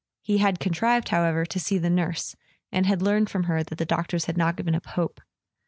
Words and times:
He 0.23 0.39
had 0.39 0.59
contrived, 0.59 1.09
however, 1.09 1.45
to 1.45 1.59
see 1.59 1.77
the 1.77 1.87
nurse, 1.91 2.35
and 2.71 2.87
had 2.87 3.03
learned 3.03 3.29
from 3.29 3.43
her 3.43 3.61
that 3.61 3.77
the 3.77 3.85
doctors 3.85 4.25
had 4.25 4.35
not 4.35 4.55
given 4.55 4.73
up 4.73 4.87
hope. 4.87 5.21